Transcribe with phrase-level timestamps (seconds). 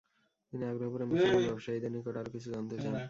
[0.53, 2.93] তিনি আগ্রহ ভরে মুসলমান ব্যাবসায়ীদের নিকট আরো কিছু জানতে চান।